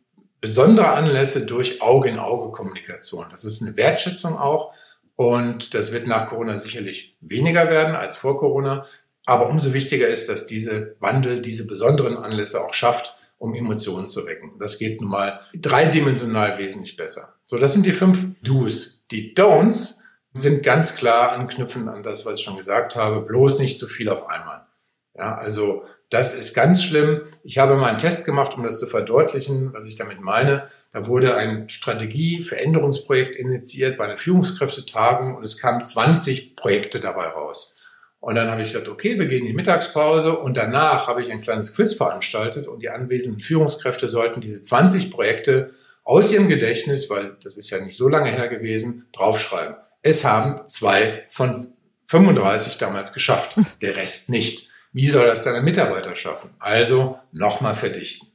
besondere 0.41 0.89
Anlässe 0.89 1.45
durch 1.45 1.81
Auge-in-Auge-Kommunikation. 1.81 3.27
Das 3.31 3.45
ist 3.45 3.61
eine 3.61 3.77
Wertschätzung 3.77 4.37
auch 4.37 4.73
und 5.19 5.73
das 5.73 5.91
wird 5.91 6.07
nach 6.07 6.27
Corona 6.27 6.57
sicherlich 6.57 7.17
weniger 7.19 7.69
werden 7.69 7.93
als 7.93 8.15
vor 8.15 8.37
Corona. 8.37 8.85
Aber 9.25 9.49
umso 9.49 9.73
wichtiger 9.73 10.07
ist, 10.07 10.29
dass 10.29 10.47
diese 10.47 10.95
Wandel 11.01 11.41
diese 11.41 11.67
besonderen 11.67 12.15
Anlässe 12.15 12.63
auch 12.63 12.73
schafft, 12.73 13.17
um 13.37 13.53
Emotionen 13.53 14.07
zu 14.07 14.25
wecken. 14.25 14.53
Das 14.61 14.77
geht 14.77 15.01
nun 15.01 15.09
mal 15.09 15.41
dreidimensional 15.53 16.57
wesentlich 16.57 16.95
besser. 16.95 17.35
So, 17.43 17.57
das 17.57 17.73
sind 17.73 17.85
die 17.85 17.91
fünf 17.91 18.27
Do's. 18.43 19.03
Die 19.11 19.35
Don'ts 19.35 19.97
sind 20.35 20.63
ganz 20.63 20.95
klar 20.95 21.33
anknüpfen 21.33 21.89
an 21.89 22.01
das, 22.01 22.25
was 22.25 22.39
ich 22.39 22.45
schon 22.45 22.55
gesagt 22.55 22.95
habe, 22.95 23.19
bloß 23.19 23.59
nicht 23.59 23.77
zu 23.77 23.87
viel 23.87 24.07
auf 24.07 24.25
einmal. 24.25 24.67
Ja, 25.15 25.35
also 25.35 25.83
das 26.09 26.33
ist 26.33 26.53
ganz 26.53 26.81
schlimm. 26.81 27.23
Ich 27.43 27.57
habe 27.57 27.75
mal 27.75 27.89
einen 27.89 27.97
Test 27.97 28.25
gemacht, 28.25 28.55
um 28.55 28.63
das 28.63 28.79
zu 28.79 28.87
verdeutlichen, 28.87 29.73
was 29.73 29.85
ich 29.85 29.97
damit 29.97 30.21
meine. 30.21 30.69
Da 30.91 31.05
wurde 31.05 31.35
ein 31.35 31.69
Strategie-Veränderungsprojekt 31.69 33.35
initiiert 33.35 33.97
bei 33.97 34.05
einer 34.05 34.17
Führungskräftetagung 34.17 35.35
und 35.35 35.43
es 35.43 35.57
kamen 35.57 35.83
20 35.83 36.55
Projekte 36.55 36.99
dabei 36.99 37.27
raus. 37.27 37.75
Und 38.19 38.35
dann 38.35 38.51
habe 38.51 38.61
ich 38.61 38.67
gesagt, 38.67 38.89
okay, 38.89 39.17
wir 39.17 39.27
gehen 39.27 39.41
in 39.41 39.47
die 39.47 39.53
Mittagspause 39.53 40.37
und 40.37 40.57
danach 40.57 41.07
habe 41.07 41.21
ich 41.21 41.31
ein 41.31 41.41
kleines 41.41 41.75
Quiz 41.75 41.93
veranstaltet 41.93 42.67
und 42.67 42.81
die 42.81 42.89
anwesenden 42.89 43.39
Führungskräfte 43.39 44.09
sollten 44.09 44.41
diese 44.41 44.61
20 44.61 45.09
Projekte 45.11 45.71
aus 46.03 46.31
ihrem 46.33 46.49
Gedächtnis, 46.49 47.09
weil 47.09 47.37
das 47.43 47.55
ist 47.55 47.69
ja 47.69 47.79
nicht 47.79 47.95
so 47.95 48.09
lange 48.09 48.31
her 48.31 48.47
gewesen, 48.47 49.07
draufschreiben. 49.13 49.75
Es 50.01 50.25
haben 50.25 50.67
zwei 50.67 51.27
von 51.29 51.73
35 52.05 52.77
damals 52.77 53.13
geschafft, 53.13 53.55
der 53.81 53.95
Rest 53.95 54.29
nicht. 54.29 54.69
Wie 54.91 55.07
soll 55.07 55.27
das 55.27 55.43
deine 55.43 55.61
Mitarbeiter 55.61 56.15
schaffen? 56.15 56.49
Also 56.57 57.19
nochmal 57.31 57.75
verdichten. 57.75 58.27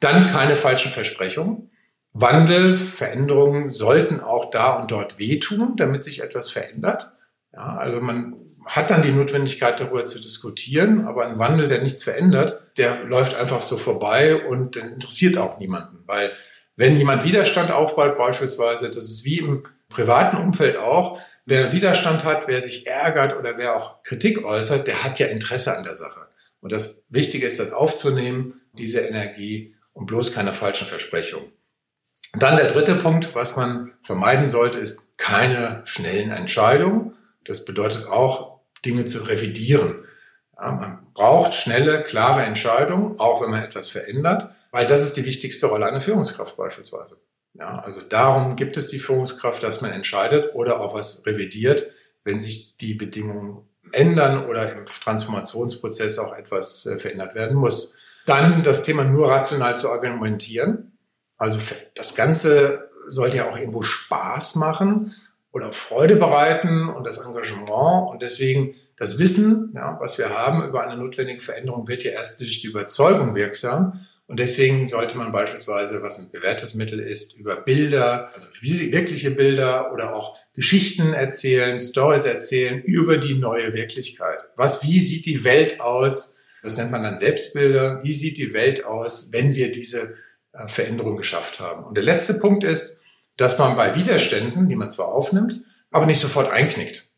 Dann 0.00 0.26
keine 0.26 0.54
falschen 0.54 0.92
Versprechungen. 0.92 1.70
Wandel, 2.14 2.76
Veränderungen 2.76 3.72
sollten 3.72 4.20
auch 4.20 4.50
da 4.50 4.74
und 4.74 4.90
dort 4.92 5.18
wehtun, 5.18 5.74
damit 5.76 6.04
sich 6.04 6.22
etwas 6.22 6.48
verändert. 6.48 7.12
Ja, 7.52 7.76
also 7.76 8.00
man 8.00 8.36
hat 8.66 8.90
dann 8.90 9.02
die 9.02 9.10
Notwendigkeit, 9.10 9.78
darüber 9.80 10.06
zu 10.06 10.20
diskutieren, 10.20 11.06
aber 11.06 11.26
ein 11.26 11.38
Wandel, 11.38 11.68
der 11.68 11.82
nichts 11.82 12.04
verändert, 12.04 12.62
der 12.78 13.04
läuft 13.04 13.34
einfach 13.34 13.62
so 13.62 13.76
vorbei 13.76 14.46
und 14.46 14.76
interessiert 14.76 15.36
auch 15.38 15.58
niemanden. 15.58 16.04
Weil 16.06 16.32
wenn 16.76 16.96
jemand 16.96 17.24
Widerstand 17.24 17.72
aufbaut, 17.72 18.16
beispielsweise, 18.16 18.88
das 18.88 19.04
ist 19.04 19.24
wie 19.24 19.38
im 19.38 19.64
privaten 19.88 20.36
Umfeld 20.36 20.76
auch, 20.76 21.20
wer 21.46 21.72
Widerstand 21.72 22.24
hat, 22.24 22.46
wer 22.46 22.60
sich 22.60 22.86
ärgert 22.86 23.36
oder 23.36 23.58
wer 23.58 23.76
auch 23.76 24.02
Kritik 24.02 24.44
äußert, 24.44 24.86
der 24.86 25.02
hat 25.04 25.18
ja 25.18 25.26
Interesse 25.26 25.76
an 25.76 25.84
der 25.84 25.96
Sache. 25.96 26.20
Und 26.60 26.72
das 26.72 27.06
Wichtige 27.08 27.46
ist, 27.46 27.60
das 27.60 27.72
aufzunehmen, 27.72 28.60
diese 28.72 29.00
Energie 29.00 29.76
und 29.92 30.06
bloß 30.06 30.32
keine 30.32 30.52
falschen 30.52 30.86
Versprechungen. 30.86 31.52
Dann 32.36 32.56
der 32.56 32.66
dritte 32.66 32.94
Punkt, 32.96 33.34
was 33.34 33.56
man 33.56 33.92
vermeiden 34.04 34.48
sollte, 34.48 34.78
ist 34.78 35.16
keine 35.18 35.82
schnellen 35.84 36.30
Entscheidungen. 36.30 37.16
Das 37.44 37.64
bedeutet 37.64 38.06
auch, 38.08 38.54
Dinge 38.84 39.06
zu 39.06 39.18
revidieren. 39.20 40.04
Ja, 40.56 40.72
man 40.72 41.06
braucht 41.14 41.54
schnelle, 41.54 42.02
klare 42.02 42.42
Entscheidungen, 42.42 43.18
auch 43.18 43.42
wenn 43.42 43.50
man 43.50 43.62
etwas 43.62 43.88
verändert, 43.88 44.50
weil 44.70 44.86
das 44.86 45.02
ist 45.02 45.16
die 45.16 45.24
wichtigste 45.24 45.66
Rolle 45.66 45.86
einer 45.86 46.00
Führungskraft 46.00 46.56
beispielsweise. 46.56 47.16
Ja, 47.54 47.78
also 47.78 48.00
darum 48.02 48.56
gibt 48.56 48.76
es 48.76 48.88
die 48.88 48.98
Führungskraft, 48.98 49.62
dass 49.62 49.80
man 49.80 49.92
entscheidet 49.92 50.54
oder 50.54 50.80
auch 50.80 50.94
was 50.94 51.24
revidiert, 51.24 51.90
wenn 52.24 52.40
sich 52.40 52.76
die 52.76 52.94
Bedingungen 52.94 53.68
ändern 53.92 54.46
oder 54.46 54.72
im 54.72 54.86
Transformationsprozess 54.86 56.18
auch 56.18 56.34
etwas 56.34 56.86
äh, 56.86 56.98
verändert 56.98 57.34
werden 57.34 57.56
muss. 57.56 57.94
Dann 58.26 58.62
das 58.62 58.82
Thema 58.82 59.04
nur 59.04 59.30
rational 59.30 59.78
zu 59.78 59.90
argumentieren. 59.90 60.93
Also 61.36 61.58
das 61.94 62.14
Ganze 62.14 62.90
sollte 63.08 63.38
ja 63.38 63.50
auch 63.50 63.58
irgendwo 63.58 63.82
Spaß 63.82 64.56
machen 64.56 65.14
oder 65.52 65.72
Freude 65.72 66.16
bereiten 66.16 66.88
und 66.88 67.06
das 67.06 67.24
Engagement. 67.24 68.10
Und 68.10 68.22
deswegen 68.22 68.74
das 68.96 69.18
Wissen, 69.18 69.72
ja, 69.74 69.98
was 70.00 70.18
wir 70.18 70.30
haben 70.30 70.64
über 70.66 70.86
eine 70.86 70.96
notwendige 70.96 71.40
Veränderung, 71.40 71.88
wird 71.88 72.04
ja 72.04 72.12
erst 72.12 72.40
durch 72.40 72.60
die 72.60 72.68
Überzeugung 72.68 73.34
wirksam. 73.34 74.06
Und 74.26 74.40
deswegen 74.40 74.86
sollte 74.86 75.18
man 75.18 75.32
beispielsweise, 75.32 76.02
was 76.02 76.18
ein 76.18 76.30
bewährtes 76.30 76.74
Mittel 76.74 76.98
ist, 76.98 77.36
über 77.36 77.56
Bilder, 77.56 78.30
also 78.34 78.48
wirkliche 78.62 79.30
Bilder 79.32 79.92
oder 79.92 80.14
auch 80.14 80.38
Geschichten 80.54 81.12
erzählen, 81.12 81.78
Stories 81.78 82.24
erzählen 82.24 82.80
über 82.82 83.18
die 83.18 83.34
neue 83.34 83.74
Wirklichkeit. 83.74 84.38
Was, 84.56 84.82
wie 84.82 84.98
sieht 84.98 85.26
die 85.26 85.44
Welt 85.44 85.80
aus? 85.80 86.38
Das 86.62 86.78
nennt 86.78 86.90
man 86.90 87.02
dann 87.02 87.18
Selbstbilder. 87.18 88.02
Wie 88.02 88.14
sieht 88.14 88.38
die 88.38 88.54
Welt 88.54 88.86
aus, 88.86 89.30
wenn 89.32 89.54
wir 89.54 89.70
diese 89.70 90.14
Veränderung 90.66 91.16
geschafft 91.16 91.60
haben? 91.60 91.84
Und 91.84 91.96
der 91.96 92.04
letzte 92.04 92.34
Punkt 92.34 92.64
ist, 92.64 93.00
dass 93.36 93.58
man 93.58 93.76
bei 93.76 93.94
Widerständen, 93.94 94.68
die 94.68 94.76
man 94.76 94.90
zwar 94.90 95.08
aufnimmt, 95.08 95.62
aber 95.90 96.06
nicht 96.06 96.20
sofort 96.20 96.50
einknickt. 96.50 97.10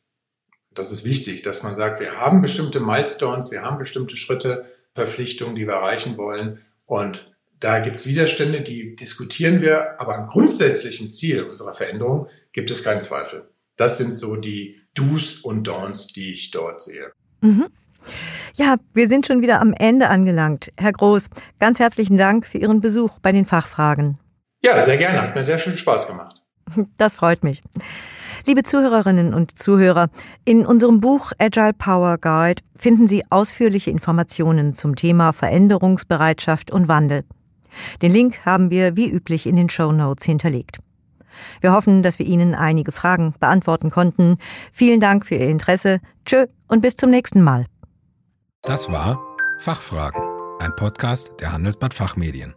Das 0.72 0.92
ist 0.92 1.04
wichtig, 1.04 1.42
dass 1.42 1.62
man 1.62 1.74
sagt, 1.74 2.00
wir 2.00 2.20
haben 2.20 2.42
bestimmte 2.42 2.80
Milestones, 2.80 3.50
wir 3.50 3.62
haben 3.62 3.78
bestimmte 3.78 4.16
Schritte, 4.16 4.66
Verpflichtungen, 4.94 5.54
die 5.54 5.66
wir 5.66 5.74
erreichen 5.74 6.16
wollen 6.16 6.60
und 6.86 7.32
da 7.60 7.78
gibt 7.78 7.96
es 7.96 8.06
Widerstände, 8.06 8.60
die 8.60 8.96
diskutieren 8.96 9.62
wir, 9.62 9.98
aber 10.00 10.16
am 10.16 10.26
grundsätzlichen 10.26 11.12
Ziel 11.12 11.42
unserer 11.44 11.74
Veränderung 11.74 12.28
gibt 12.52 12.70
es 12.70 12.84
keinen 12.84 13.00
Zweifel. 13.00 13.48
Das 13.76 13.98
sind 13.98 14.14
so 14.14 14.36
die 14.36 14.80
Do's 14.94 15.36
und 15.36 15.66
Don'ts, 15.66 16.12
die 16.12 16.32
ich 16.32 16.50
dort 16.50 16.82
sehe. 16.82 17.12
Mhm. 17.40 17.68
Ja, 18.58 18.76
wir 18.94 19.06
sind 19.06 19.26
schon 19.26 19.42
wieder 19.42 19.60
am 19.60 19.74
Ende 19.74 20.08
angelangt. 20.08 20.72
Herr 20.78 20.92
Groß, 20.92 21.28
ganz 21.60 21.78
herzlichen 21.78 22.16
Dank 22.16 22.46
für 22.46 22.56
Ihren 22.56 22.80
Besuch 22.80 23.18
bei 23.20 23.30
den 23.30 23.44
Fachfragen. 23.44 24.18
Ja, 24.62 24.80
sehr 24.80 24.96
gerne. 24.96 25.20
Hat 25.20 25.34
mir 25.34 25.44
sehr 25.44 25.58
viel 25.58 25.76
Spaß 25.76 26.08
gemacht. 26.08 26.42
Das 26.96 27.14
freut 27.14 27.44
mich. 27.44 27.62
Liebe 28.46 28.62
Zuhörerinnen 28.62 29.34
und 29.34 29.58
Zuhörer, 29.58 30.08
in 30.46 30.64
unserem 30.64 31.00
Buch 31.00 31.32
Agile 31.38 31.74
Power 31.74 32.16
Guide 32.16 32.62
finden 32.76 33.06
Sie 33.06 33.24
ausführliche 33.28 33.90
Informationen 33.90 34.74
zum 34.74 34.96
Thema 34.96 35.32
Veränderungsbereitschaft 35.32 36.70
und 36.70 36.88
Wandel. 36.88 37.24
Den 38.00 38.10
Link 38.10 38.46
haben 38.46 38.70
wir 38.70 38.96
wie 38.96 39.10
üblich 39.10 39.46
in 39.46 39.56
den 39.56 39.68
Show 39.68 39.92
Notes 39.92 40.24
hinterlegt. 40.24 40.78
Wir 41.60 41.72
hoffen, 41.72 42.02
dass 42.02 42.18
wir 42.18 42.26
Ihnen 42.26 42.54
einige 42.54 42.90
Fragen 42.90 43.34
beantworten 43.38 43.90
konnten. 43.90 44.38
Vielen 44.72 45.00
Dank 45.00 45.26
für 45.26 45.34
Ihr 45.34 45.48
Interesse. 45.48 46.00
Tschö 46.24 46.46
und 46.68 46.80
bis 46.80 46.96
zum 46.96 47.10
nächsten 47.10 47.42
Mal. 47.42 47.66
Das 48.66 48.90
war 48.90 49.16
Fachfragen, 49.60 50.20
ein 50.58 50.74
Podcast 50.74 51.30
der 51.38 51.52
Handelsblatt 51.52 51.94
Fachmedien. 51.94 52.56